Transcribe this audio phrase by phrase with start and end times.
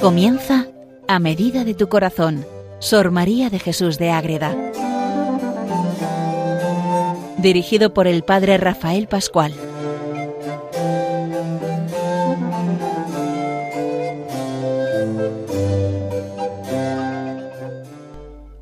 [0.00, 0.66] Comienza
[1.08, 2.46] a medida de tu corazón,
[2.78, 4.56] Sor María de Jesús de Ágreda.
[7.36, 9.52] Dirigido por el Padre Rafael Pascual.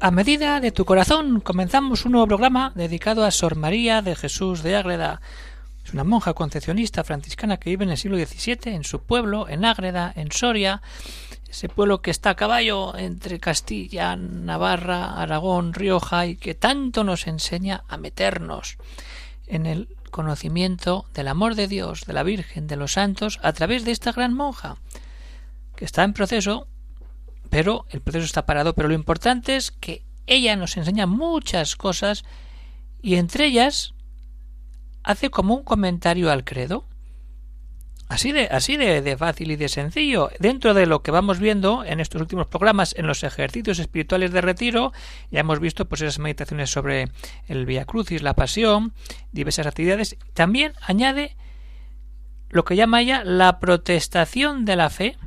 [0.00, 4.64] A medida de tu corazón comenzamos un nuevo programa dedicado a Sor María de Jesús
[4.64, 5.20] de Ágreda.
[5.84, 9.64] Es una monja concepcionista franciscana que vive en el siglo XVII en su pueblo, en
[9.64, 10.82] Ágreda, en Soria,
[11.48, 17.26] ese pueblo que está a caballo entre Castilla, Navarra, Aragón, Rioja y que tanto nos
[17.26, 18.76] enseña a meternos
[19.46, 23.84] en el conocimiento del amor de Dios, de la Virgen, de los santos, a través
[23.84, 24.76] de esta gran monja,
[25.76, 26.66] que está en proceso
[27.50, 32.24] pero el proceso está parado, pero lo importante es que ella nos enseña muchas cosas
[33.00, 33.94] y entre ellas
[35.02, 36.84] hace como un comentario al credo.
[38.08, 40.30] Así de, así de, fácil y de sencillo.
[40.40, 44.40] Dentro de lo que vamos viendo en estos últimos programas, en los ejercicios espirituales de
[44.40, 44.92] retiro,
[45.30, 47.10] ya hemos visto pues esas meditaciones sobre
[47.48, 48.94] el Via Crucis, la pasión,
[49.32, 50.16] diversas actividades.
[50.32, 51.36] También añade
[52.48, 55.18] lo que llama ella la protestación de la fe,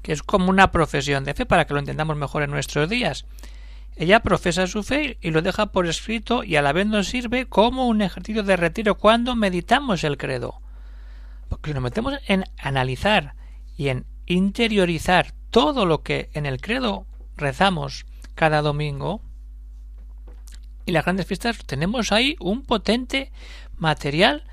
[0.00, 3.26] que es como una profesión de fe para que lo entendamos mejor en nuestros días.
[3.94, 7.44] Ella profesa su fe y lo deja por escrito y a la vez nos sirve
[7.44, 10.61] como un ejercicio de retiro cuando meditamos el credo.
[11.52, 13.34] Porque nos metemos en analizar
[13.76, 19.20] y en interiorizar todo lo que en el credo rezamos cada domingo
[20.86, 23.32] y las grandes fiestas tenemos ahí un potente
[23.76, 24.44] material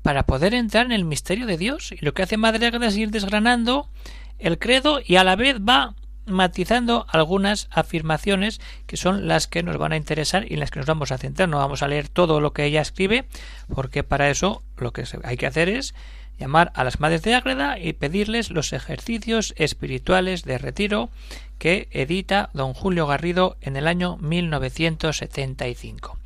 [0.00, 2.96] para poder entrar en el misterio de Dios y lo que hace Madre Agueda es
[2.96, 3.90] ir desgranando
[4.38, 9.78] el credo y a la vez va matizando algunas afirmaciones que son las que nos
[9.78, 11.48] van a interesar y en las que nos vamos a centrar.
[11.48, 13.26] No vamos a leer todo lo que ella escribe,
[13.74, 15.94] porque para eso lo que hay que hacer es
[16.38, 21.10] llamar a las madres de Ágreda y pedirles los ejercicios espirituales de retiro
[21.58, 26.18] que edita don Julio Garrido en el año 1975.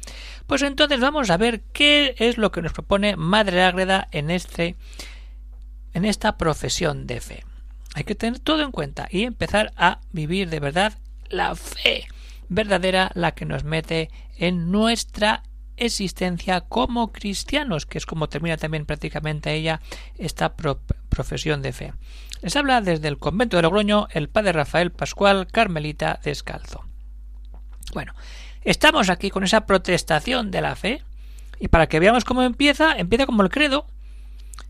[0.46, 4.76] Pues entonces vamos a ver qué es lo que nos propone Madre Ágreda en este
[5.92, 7.44] en esta profesión de fe.
[7.94, 12.06] Hay que tener todo en cuenta y empezar a vivir de verdad la fe
[12.48, 15.42] verdadera, la que nos mete en nuestra
[15.76, 19.80] existencia como cristianos, que es como termina también prácticamente ella
[20.18, 21.94] esta profesión de fe.
[22.42, 26.84] Les habla desde el convento de Logroño el padre Rafael Pascual Carmelita Descalzo.
[27.94, 28.14] Bueno,
[28.62, 31.02] estamos aquí con esa protestación de la fe
[31.58, 33.86] y para que veamos cómo empieza, empieza como el credo,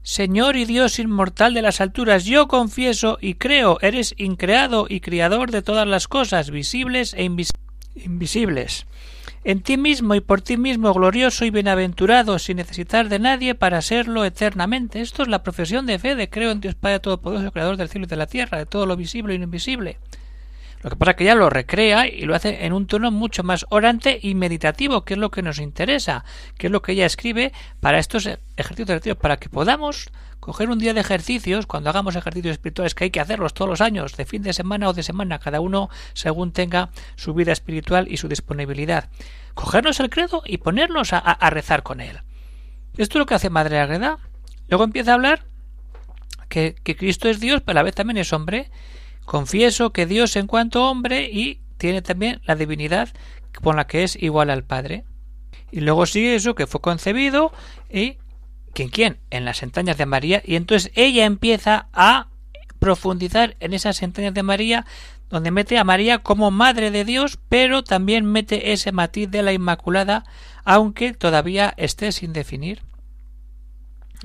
[0.03, 5.51] Señor y Dios inmortal de las alturas, yo confieso y creo, eres increado y criador
[5.51, 7.25] de todas las cosas, visibles e
[7.95, 8.87] invisibles.
[9.43, 13.81] En ti mismo y por ti mismo glorioso y bienaventurado, sin necesitar de nadie para
[13.81, 15.01] serlo eternamente.
[15.01, 18.05] Esto es la profesión de fe de creo en Dios Padre Todopoderoso, Creador del cielo
[18.05, 19.97] y de la tierra, de todo lo visible y lo invisible.
[20.83, 23.43] Lo que pasa es que ya lo recrea y lo hace en un tono mucho
[23.43, 26.25] más orante y meditativo, que es lo que nos interesa,
[26.57, 28.27] que es lo que ella escribe para estos
[28.57, 30.11] ejercicios de para que podamos
[30.41, 33.83] coger un día de ejercicios, cuando hagamos ejercicios espirituales, que hay que hacerlos todos los
[33.83, 38.09] años, de fin de semana o de semana, cada uno según tenga su vida espiritual
[38.11, 39.11] y su disponibilidad.
[39.53, 42.21] Cogernos el credo y ponernos a, rezar con él.
[42.97, 44.19] Esto es lo que hace Madre Agreda.
[44.69, 45.45] Luego empieza a hablar
[46.49, 48.71] que, que Cristo es Dios, pero a la vez también es hombre,
[49.25, 53.09] Confieso que Dios en cuanto hombre y tiene también la divinidad
[53.63, 55.05] con la que es igual al Padre.
[55.71, 57.53] Y luego sigue eso que fue concebido
[57.89, 58.19] y
[58.75, 59.19] ¿quién quién?
[59.31, 62.29] En las entrañas de María y entonces ella empieza a
[62.79, 64.87] profundizar en esas entrañas de María
[65.31, 69.53] donde mete a María como madre de Dios, pero también mete ese matiz de la
[69.53, 70.25] Inmaculada,
[70.65, 72.83] aunque todavía esté sin definir.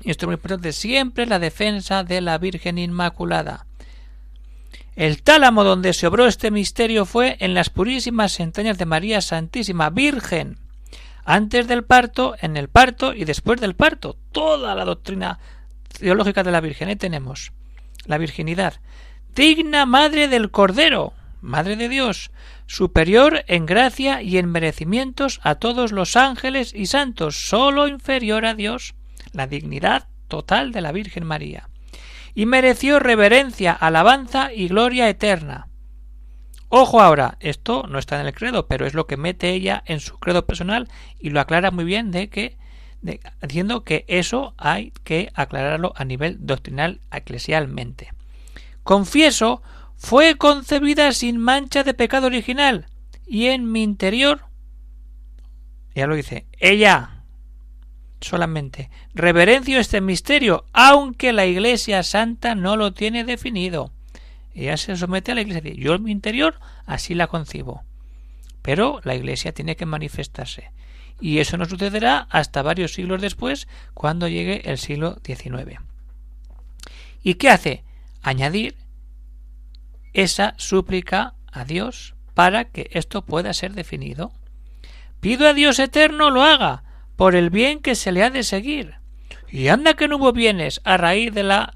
[0.03, 3.64] Y esto es muy importante, siempre la defensa de la Virgen Inmaculada.
[4.95, 9.89] El tálamo donde se obró este misterio fue en las purísimas entrañas de María Santísima
[9.89, 10.57] Virgen,
[11.25, 14.15] antes del parto, en el parto y después del parto.
[14.31, 15.39] Toda la doctrina
[15.99, 16.87] teológica de la Virgen.
[16.87, 17.51] Ahí tenemos
[18.05, 18.75] la virginidad.
[19.35, 21.11] Digna madre del Cordero,
[21.41, 22.31] madre de Dios,
[22.65, 28.53] superior en gracia y en merecimientos a todos los ángeles y santos, sólo inferior a
[28.53, 28.95] Dios,
[29.33, 31.67] la dignidad total de la Virgen María
[32.35, 35.69] y mereció reverencia, alabanza y gloria eterna.
[36.69, 39.99] Ojo ahora, esto no está en el credo, pero es lo que mete ella en
[39.99, 40.89] su credo personal
[41.19, 42.57] y lo aclara muy bien de que
[43.41, 48.11] diciendo que eso hay que aclararlo a nivel doctrinal eclesialmente.
[48.83, 49.61] Confieso,
[49.95, 52.87] fue concebida sin mancha de pecado original
[53.25, 54.41] y en mi interior
[55.95, 57.14] ya lo dice, ella
[58.21, 58.89] solamente.
[59.13, 63.91] Reverencio este misterio, aunque la Iglesia Santa no lo tiene definido.
[64.55, 65.73] Ella se somete a la iglesia.
[65.75, 67.83] Yo en mi interior así la concibo.
[68.61, 70.71] Pero la iglesia tiene que manifestarse.
[71.19, 75.79] Y eso no sucederá hasta varios siglos después, cuando llegue el siglo XIX.
[77.21, 77.83] ¿Y qué hace?
[78.21, 78.75] Añadir
[80.13, 84.31] esa súplica a Dios para que esto pueda ser definido.
[85.19, 86.83] Pido a Dios eterno lo haga,
[87.15, 88.95] por el bien que se le ha de seguir.
[89.49, 91.75] Y anda que no hubo bienes a raíz de la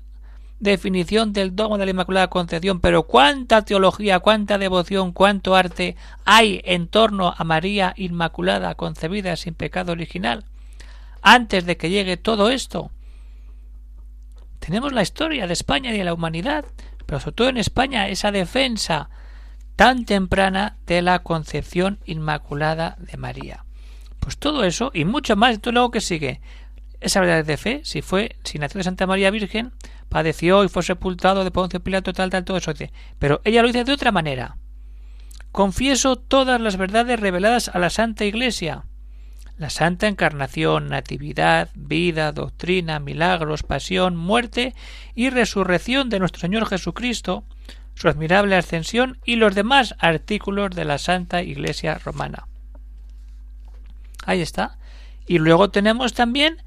[0.59, 5.95] definición del dogma de la Inmaculada Concepción, pero cuánta teología, cuánta devoción, cuánto arte
[6.25, 10.43] hay en torno a María Inmaculada concebida sin pecado original.
[11.21, 12.91] Antes de que llegue todo esto,
[14.59, 16.65] tenemos la historia de España y de la humanidad,
[17.05, 19.09] pero sobre todo en España esa defensa
[19.75, 23.63] tan temprana de la concepción inmaculada de María.
[24.19, 26.41] Pues todo eso y mucho más, todo luego que sigue.
[27.01, 29.71] Esa verdad de fe, si fue, si nació de Santa María Virgen,
[30.09, 32.73] padeció y fue sepultado de Poncio Pilato, tal, tal, todo eso.
[33.19, 34.57] Pero ella lo dice de otra manera.
[35.51, 38.83] Confieso todas las verdades reveladas a la Santa Iglesia.
[39.57, 44.73] La Santa Encarnación, Natividad, vida, doctrina, milagros, pasión, muerte
[45.15, 47.43] y resurrección de nuestro Señor Jesucristo,
[47.93, 52.47] su admirable ascensión y los demás artículos de la Santa Iglesia Romana.
[54.29, 54.77] Ahí está.
[55.25, 56.61] Y luego tenemos también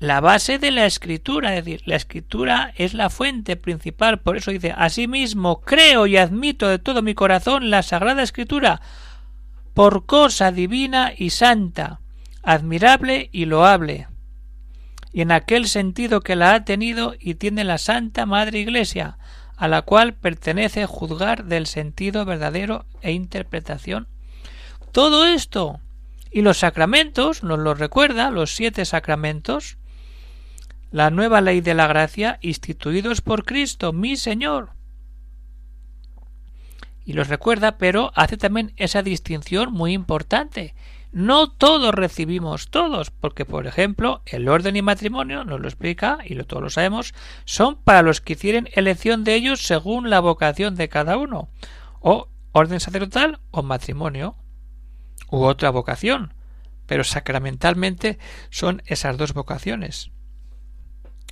[0.00, 4.50] la base de la escritura, es decir, la escritura es la fuente principal, por eso
[4.50, 8.80] dice, asimismo creo y admito de todo mi corazón la sagrada escritura
[9.72, 12.00] por cosa divina y santa,
[12.42, 14.08] admirable y loable,
[15.12, 19.16] y en aquel sentido que la ha tenido y tiene la Santa Madre Iglesia,
[19.56, 24.08] a la cual pertenece juzgar del sentido verdadero e interpretación.
[24.90, 25.80] Todo esto
[26.34, 29.78] y los sacramentos, nos lo recuerda, los siete sacramentos,
[30.90, 34.70] la nueva ley de la gracia instituidos por Cristo, mi Señor.
[37.04, 40.74] Y los recuerda, pero hace también esa distinción muy importante.
[41.12, 46.34] No todos recibimos todos, porque por ejemplo el orden y matrimonio, nos lo explica, y
[46.34, 47.14] lo, todos lo sabemos,
[47.44, 51.48] son para los que hicieren elección de ellos según la vocación de cada uno,
[52.00, 54.34] o orden sacerdotal o matrimonio,
[55.30, 56.34] u otra vocación,
[56.86, 58.18] pero sacramentalmente
[58.50, 60.10] son esas dos vocaciones.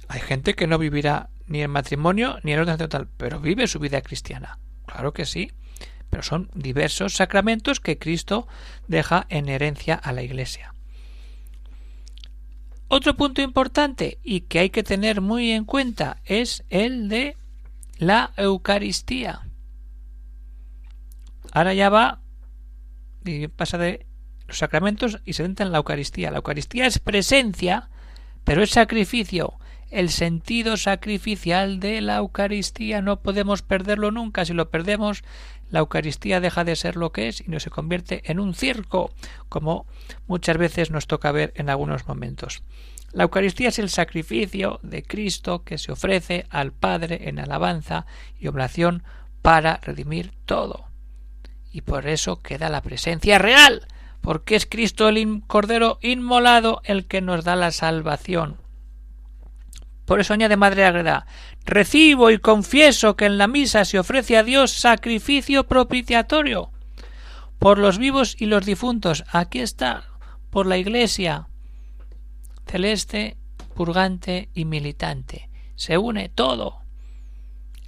[0.09, 3.79] Hay gente que no vivirá ni en matrimonio ni en orden sacerdotal, pero vive su
[3.79, 4.59] vida cristiana.
[4.87, 5.53] Claro que sí,
[6.11, 8.47] pero son diversos sacramentos que Cristo
[8.89, 10.75] deja en herencia a la Iglesia.
[12.89, 17.37] Otro punto importante y que hay que tener muy en cuenta es el de
[17.97, 19.41] la Eucaristía.
[21.53, 22.22] Ahora ya va
[23.57, 24.07] pasa de
[24.47, 26.31] los sacramentos y se entra en la Eucaristía.
[26.31, 27.89] La Eucaristía es presencia,
[28.45, 29.59] pero es sacrificio
[29.93, 33.03] el sentido sacrificial de la Eucaristía.
[33.03, 34.45] No podemos perderlo nunca.
[34.45, 35.23] Si lo perdemos,
[35.71, 39.11] la Eucaristía deja de ser lo que es y no se convierte en un circo,
[39.49, 39.87] como
[40.27, 42.63] muchas veces nos toca ver en algunos momentos.
[43.13, 48.07] La Eucaristía es el sacrificio de Cristo que se ofrece al Padre en alabanza
[48.39, 49.03] y oblación
[49.43, 50.92] para redimir todo.
[51.73, 53.87] Y por eso queda la presencia real,
[54.21, 58.59] porque es Cristo el Cordero inmolado el que nos da la salvación.
[60.05, 61.27] Por eso añade Madre Agreda
[61.65, 66.71] Recibo y confieso que en la misa se ofrece a Dios sacrificio propiciatorio
[67.59, 69.25] por los vivos y los difuntos.
[69.33, 70.05] Aquí está,
[70.51, 71.47] por la Iglesia
[72.67, 73.37] celeste,
[73.75, 75.49] purgante y militante.
[75.77, 76.82] Se une todo.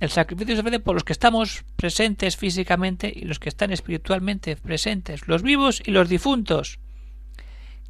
[0.05, 4.55] El sacrificio se ofrece por los que estamos presentes físicamente y los que están espiritualmente
[4.55, 6.79] presentes, los vivos y los difuntos.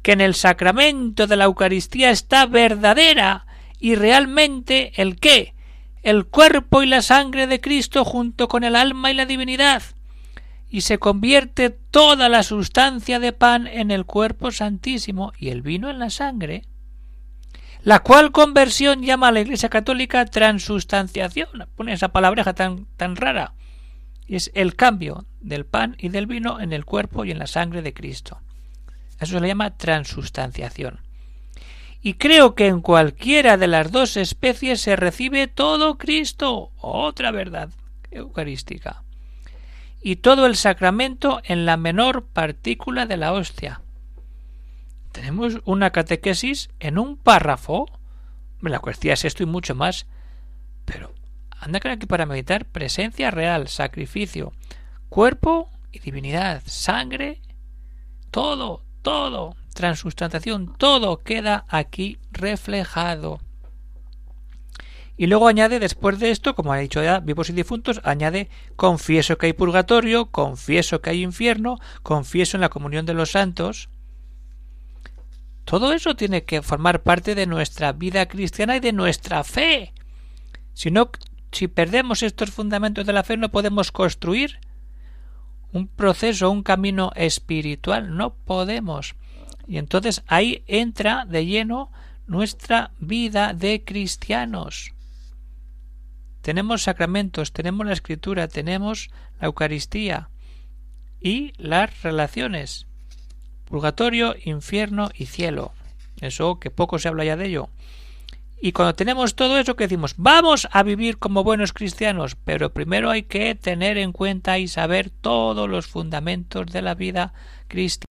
[0.01, 3.45] Que en el sacramento de la Eucaristía está verdadera
[3.81, 5.55] y realmente el qué,
[6.03, 9.83] el cuerpo y la sangre de Cristo junto con el alma y la divinidad,
[10.69, 15.89] y se convierte toda la sustancia de pan en el cuerpo santísimo y el vino
[15.89, 16.63] en la sangre,
[17.85, 23.53] la cual conversión llama la Iglesia Católica transustanciación, pone esa palabreja tan, tan rara,
[24.27, 27.81] es el cambio del pan y del vino en el cuerpo y en la sangre
[27.81, 28.41] de Cristo.
[29.19, 31.05] Eso se le llama transustanciación
[32.05, 37.71] y creo que en cualquiera de las dos especies se recibe todo Cristo, otra verdad
[38.11, 39.01] eucarística,
[40.03, 43.81] y todo el sacramento en la menor partícula de la hostia.
[45.15, 47.85] Tenemos una catequesis en un párrafo,
[48.59, 50.07] la cuestión es esto y mucho más,
[50.83, 51.13] pero
[51.57, 54.51] anda que aquí para meditar presencia real, sacrificio,
[55.07, 57.41] cuerpo y divinidad, sangre,
[58.29, 63.39] todo, todo, transustantación, todo queda aquí reflejado.
[65.15, 69.37] Y luego añade, después de esto, como ha dicho ya, vivos y difuntos, añade, confieso
[69.37, 73.87] que hay purgatorio, confieso que hay infierno, confieso en la comunión de los santos.
[75.65, 79.93] Todo eso tiene que formar parte de nuestra vida cristiana y de nuestra fe.
[80.73, 81.09] Si no,
[81.51, 84.59] si perdemos estos fundamentos de la fe, no podemos construir
[85.71, 88.15] un proceso, un camino espiritual.
[88.15, 89.15] No podemos.
[89.67, 91.91] Y entonces ahí entra de lleno
[92.27, 94.93] nuestra vida de cristianos.
[96.41, 100.29] Tenemos sacramentos, tenemos la escritura, tenemos la Eucaristía
[101.19, 102.85] y las relaciones.
[103.65, 105.73] Purgatorio, infierno y cielo.
[106.21, 107.69] Eso que poco se habla ya de ello.
[108.61, 113.11] Y cuando tenemos todo eso que decimos, vamos a vivir como buenos cristianos, pero primero
[113.11, 117.33] hay que tener en cuenta y saber todos los fundamentos de la vida
[117.67, 118.05] cristiana.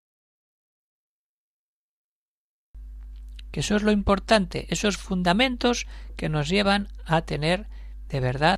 [3.52, 7.66] Que eso es lo importante, esos fundamentos que nos llevan a tener
[8.08, 8.56] de verdad.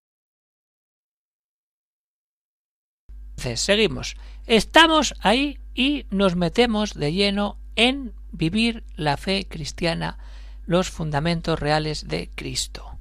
[3.31, 4.17] Entonces, seguimos.
[4.47, 10.19] Estamos ahí y nos metemos de lleno en vivir la fe cristiana,
[10.67, 12.99] los fundamentos reales de Cristo.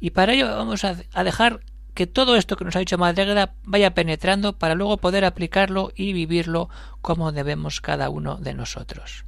[0.00, 1.60] Y para ello vamos a, dejar
[1.94, 6.12] que todo esto que nos ha dicho Madre vaya penetrando para luego poder aplicarlo y
[6.12, 6.68] vivirlo
[7.00, 9.24] como debemos cada uno de nosotros.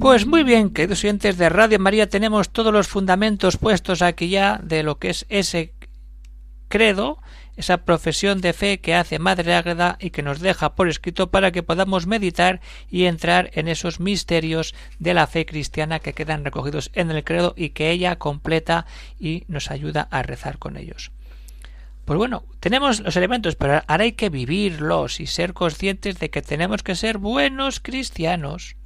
[0.00, 4.60] Pues muy bien, queridos oyentes de Radio María, tenemos todos los fundamentos puestos aquí ya
[4.62, 5.72] de lo que es ese
[6.68, 7.18] credo,
[7.56, 11.50] esa profesión de fe que hace Madre Ágreda y que nos deja por escrito para
[11.50, 16.92] que podamos meditar y entrar en esos misterios de la fe cristiana que quedan recogidos
[16.94, 18.86] en el credo y que ella completa
[19.18, 21.10] y nos ayuda a rezar con ellos.
[22.04, 26.40] Pues bueno, tenemos los elementos, pero ahora hay que vivirlos y ser conscientes de que
[26.40, 28.77] tenemos que ser buenos cristianos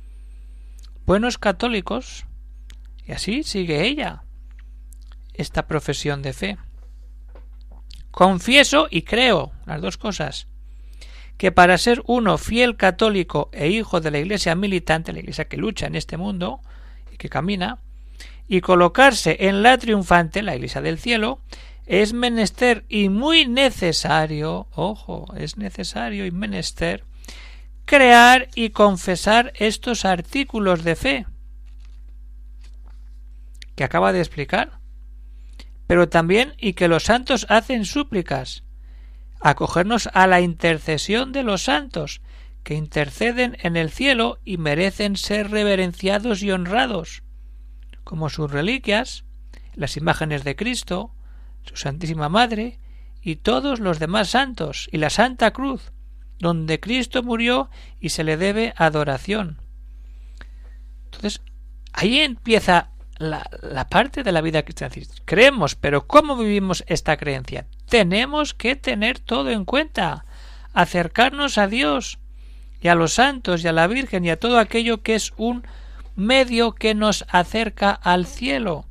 [1.07, 2.27] buenos católicos.
[3.05, 4.23] Y así sigue ella
[5.35, 6.59] esta profesión de fe.
[8.11, 10.47] Confieso y creo, las dos cosas,
[11.39, 15.57] que para ser uno fiel católico e hijo de la Iglesia militante, la Iglesia que
[15.57, 16.61] lucha en este mundo
[17.11, 17.79] y que camina,
[18.47, 21.41] y colocarse en la triunfante, la Iglesia del cielo,
[21.87, 27.05] es menester y muy necesario, ojo, es necesario y menester
[27.93, 31.27] crear y confesar estos artículos de fe
[33.77, 34.79] que acaba de explicar,
[35.87, 38.65] pero también y que los santos hacen súplicas,
[39.43, 42.23] acogernos a la intercesión de los santos,
[42.63, 47.23] que interceden en el cielo y merecen ser reverenciados y honrados,
[48.05, 49.27] como sus reliquias,
[49.75, 51.15] las imágenes de Cristo,
[51.67, 52.81] su Santísima Madre,
[53.21, 55.93] y todos los demás santos, y la Santa Cruz,
[56.43, 57.71] donde Cristo murió
[58.01, 59.59] y se le debe adoración.
[61.05, 61.41] Entonces,
[61.93, 63.49] ahí empieza la,
[63.89, 64.93] parte de la vida cristiana.
[65.25, 67.67] Creemos, pero ¿cómo vivimos esta creencia?
[67.89, 70.25] Tenemos que tener todo en cuenta,
[70.73, 72.19] acercarnos a Dios
[72.81, 75.65] y a los santos y a la Virgen y a todo aquello que es un
[76.17, 78.87] medio que nos acerca al cielo.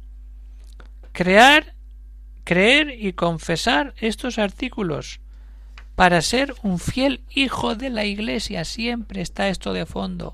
[1.11, 1.75] Crear,
[2.45, 5.20] creer y confesar estos artículos
[5.95, 8.65] para ser un fiel hijo de la Iglesia.
[8.65, 10.33] Siempre está esto de fondo.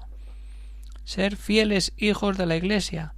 [1.04, 3.14] Ser fieles hijos de la Iglesia.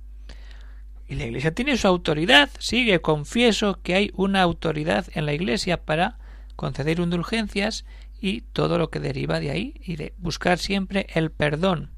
[1.07, 2.49] Y la Iglesia tiene su autoridad.
[2.59, 6.19] Sigue, confieso que hay una autoridad en la Iglesia para
[6.55, 7.85] conceder indulgencias
[8.21, 11.91] y todo lo que deriva de ahí y de buscar siempre el perdón.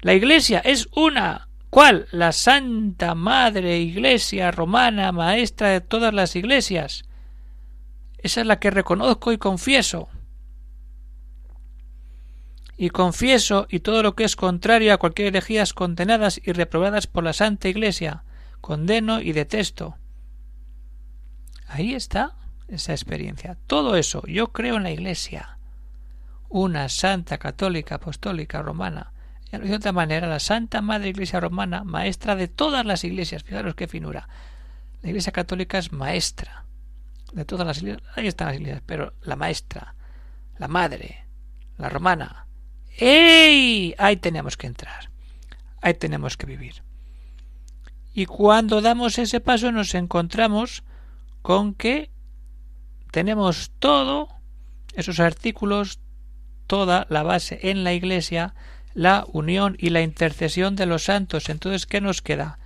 [0.00, 1.48] La Iglesia es una.
[1.70, 2.06] ¿Cuál?
[2.12, 7.07] La Santa Madre Iglesia Romana, maestra de todas las iglesias.
[8.18, 10.08] Esa es la que reconozco y confieso.
[12.76, 17.24] Y confieso y todo lo que es contrario a cualquier herejías condenadas y reprobadas por
[17.24, 18.24] la Santa Iglesia,
[18.60, 19.96] condeno y detesto.
[21.66, 22.36] Ahí está
[22.68, 23.56] esa experiencia.
[23.66, 25.58] Todo eso, yo creo en la Iglesia,
[26.48, 29.12] una santa católica apostólica romana.
[29.50, 33.44] De otra manera, la Santa Madre Iglesia Romana, maestra de todas las iglesias.
[33.44, 34.28] Fijaros qué finura.
[35.02, 36.67] La Iglesia Católica es maestra
[37.32, 38.02] de todas las iglesias.
[38.16, 39.94] Ahí están las iglesias, pero la maestra,
[40.58, 41.26] la madre,
[41.76, 42.46] la romana.
[42.96, 43.94] ¡Ey!
[43.98, 45.10] Ahí tenemos que entrar.
[45.80, 46.82] Ahí tenemos que vivir.
[48.12, 50.82] Y cuando damos ese paso nos encontramos
[51.42, 52.10] con que
[53.12, 54.28] tenemos todo,
[54.94, 56.00] esos artículos,
[56.66, 58.54] toda la base en la Iglesia,
[58.94, 61.48] la unión y la intercesión de los santos.
[61.48, 62.58] Entonces, ¿qué nos queda?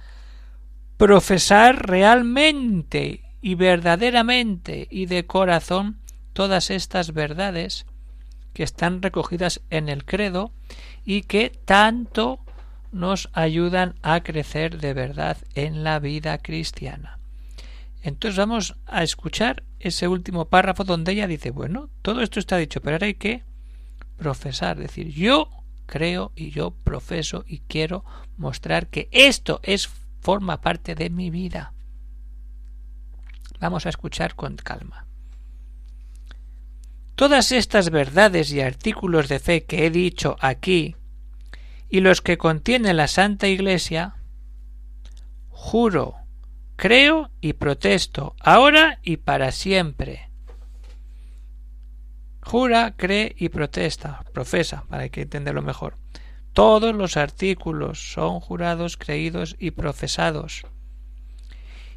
[0.96, 5.98] Profesar realmente y verdaderamente y de corazón
[6.32, 7.84] todas estas verdades
[8.54, 10.52] que están recogidas en el credo
[11.04, 12.38] y que tanto
[12.92, 17.18] nos ayudan a crecer de verdad en la vida cristiana.
[18.02, 22.80] Entonces vamos a escuchar ese último párrafo donde ella dice, bueno, todo esto está dicho,
[22.80, 23.42] pero ahora hay que
[24.16, 25.48] profesar, decir, yo
[25.86, 28.04] creo y yo profeso y quiero
[28.36, 29.88] mostrar que esto es
[30.20, 31.72] forma parte de mi vida.
[33.62, 35.06] Vamos a escuchar con calma.
[37.14, 40.96] Todas estas verdades y artículos de fe que he dicho aquí
[41.88, 44.16] y los que contiene la Santa Iglesia,
[45.48, 46.16] juro
[46.74, 50.28] Creo y protesto, ahora y para siempre.
[52.40, 55.96] Jura, cree y protesta, profesa, para que entenderlo mejor.
[56.52, 60.66] Todos los artículos son jurados, creídos y profesados.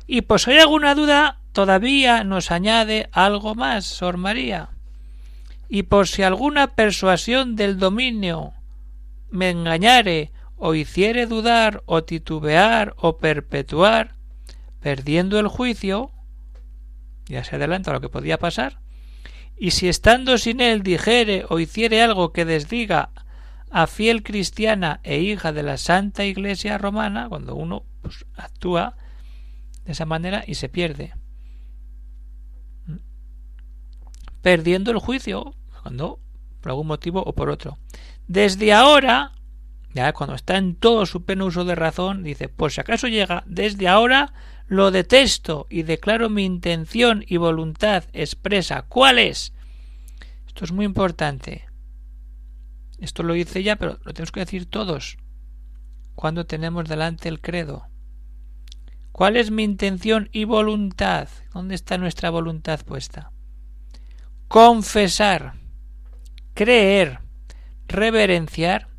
[0.08, 4.70] Y pues hay alguna duda, todavía nos añade algo más, Sor María.
[5.68, 8.54] Y por si alguna persuasión del dominio
[9.32, 14.16] me engañare, o hiciere dudar, o titubear, o perpetuar,
[14.80, 16.12] perdiendo el juicio,
[17.26, 18.80] ya se adelanta lo que podía pasar,
[19.58, 23.10] y si estando sin él dijere o hiciere algo que desdiga
[23.72, 28.96] a fiel cristiana e hija de la Santa Iglesia romana, cuando uno pues, actúa
[29.86, 31.14] de esa manera y se pierde.
[34.42, 36.20] Perdiendo el juicio, cuando
[36.62, 37.78] por algún motivo o por otro.
[38.28, 39.32] Desde ahora,
[39.94, 43.44] ya cuando está en todo su pleno uso de razón, dice, pues si acaso llega,
[43.46, 44.34] desde ahora
[44.68, 48.82] lo detesto y declaro mi intención y voluntad expresa.
[48.84, 49.54] ¿Cuál es?
[50.48, 51.66] Esto es muy importante.
[53.00, 55.18] Esto lo dice ella, pero lo tenemos que decir todos
[56.16, 57.88] cuando tenemos delante el credo.
[59.16, 61.30] ¿Cuál es mi intención y voluntad?
[61.54, 63.32] ¿Dónde está nuestra voluntad puesta?
[64.50, 65.54] Confesar,
[66.54, 67.20] creer,
[67.88, 68.90] reverenciar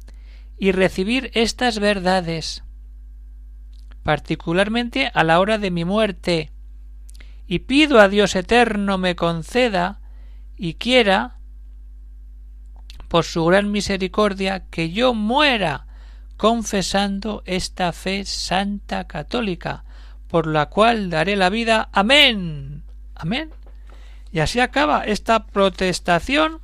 [0.57, 2.64] y recibir estas verdades
[4.05, 6.50] particularmente a la hora de mi muerte,
[7.46, 10.00] y pido a Dios eterno me conceda
[10.57, 11.40] y quiera,
[13.09, 15.87] por su gran misericordia, que yo muera
[16.38, 19.85] confesando esta fe santa católica,
[20.37, 21.88] por la cual daré la vida.
[21.92, 22.83] Amén.
[23.14, 23.49] Amén.
[24.31, 26.61] Y así acaba esta protestación,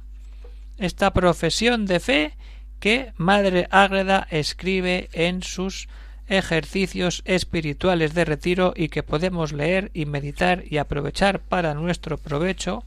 [0.76, 2.34] esta profesión de fe
[2.80, 5.88] que Madre Ágreda escribe en sus
[6.28, 12.84] ejercicios espirituales de retiro y que podemos leer y meditar y aprovechar para nuestro provecho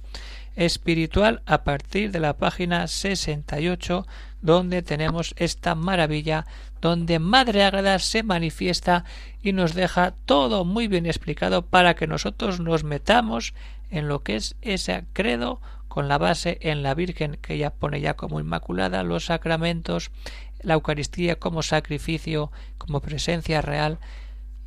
[0.55, 4.05] espiritual a partir de la página 68
[4.41, 6.45] donde tenemos esta maravilla
[6.81, 9.05] donde Madre Ágreda se manifiesta
[9.41, 13.53] y nos deja todo muy bien explicado para que nosotros nos metamos
[13.89, 18.01] en lo que es ese credo con la base en la Virgen que ella pone
[18.01, 20.11] ya como inmaculada, los sacramentos,
[20.61, 23.99] la Eucaristía como sacrificio, como presencia real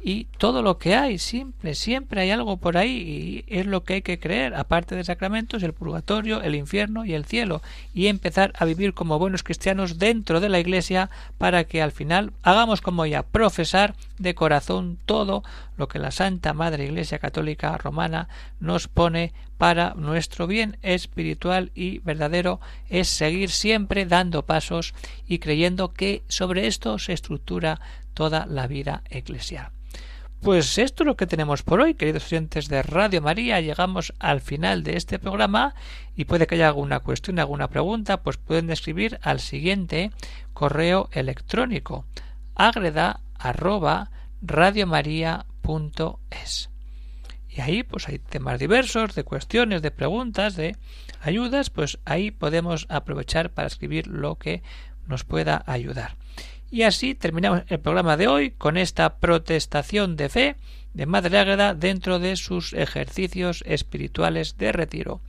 [0.00, 3.94] y todo lo que hay, simple, siempre hay algo por ahí y es lo que
[3.94, 7.62] hay que creer, aparte de sacramentos, el purgatorio, el infierno y el cielo,
[7.94, 12.32] y empezar a vivir como buenos cristianos dentro de la Iglesia para que al final
[12.42, 15.42] hagamos como ella, profesar de corazón todo
[15.78, 18.28] lo que la Santa Madre Iglesia Católica Romana
[18.60, 24.94] nos pone para nuestro bien espiritual y verdadero es seguir siempre dando pasos
[25.26, 27.80] y creyendo que sobre esto se estructura
[28.12, 29.70] toda la vida eclesial.
[30.40, 33.60] Pues esto es lo que tenemos por hoy, queridos oyentes de Radio María.
[33.60, 35.74] Llegamos al final de este programa
[36.14, 40.12] y puede que haya alguna cuestión, alguna pregunta, pues pueden escribir al siguiente
[40.52, 42.04] correo electrónico
[42.58, 44.10] agreda arroba
[47.48, 50.76] Y ahí pues hay temas diversos, de cuestiones, de preguntas, de
[51.20, 54.62] ayudas, pues ahí podemos aprovechar para escribir lo que
[55.06, 56.16] nos pueda ayudar.
[56.70, 60.56] Y así terminamos el programa de hoy con esta protestación de fe
[60.92, 65.20] de Madre Ágreda dentro de sus ejercicios espirituales de retiro.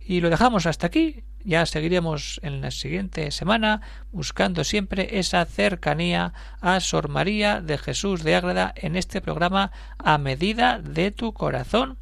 [0.00, 1.22] Y lo dejamos hasta aquí.
[1.42, 3.80] Ya seguiremos en la siguiente semana
[4.12, 10.18] buscando siempre esa cercanía a Sor María de Jesús de Ágreda en este programa a
[10.18, 11.98] medida de tu corazón.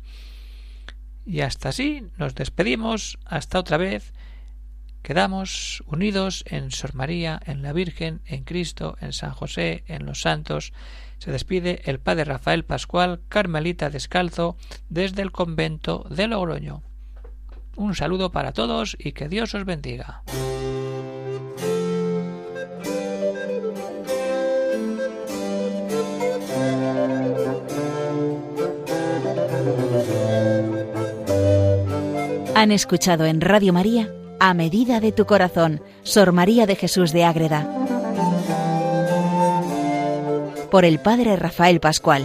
[1.24, 3.18] Y hasta así nos despedimos.
[3.24, 4.12] Hasta otra vez.
[5.03, 10.22] Quedamos unidos en Sor María, en la Virgen, en Cristo, en San José, en los
[10.22, 10.72] santos.
[11.18, 14.57] Se despide el Padre Rafael Pascual, Carmelita Descalzo,
[14.88, 16.88] desde el convento de Logroño.
[17.79, 20.25] Un saludo para todos y que Dios os bendiga.
[32.57, 37.23] Han escuchado en Radio María A medida de tu corazón, Sor María de Jesús de
[37.23, 37.64] Ágreda.
[40.73, 42.25] Por el Padre Rafael Pascual.